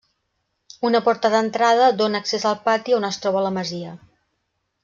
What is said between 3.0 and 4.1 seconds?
on es troba la masia.